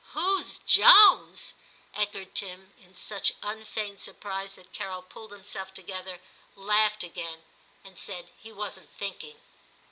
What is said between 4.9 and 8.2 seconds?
pulled himself X TIM 227 together, laughed again, and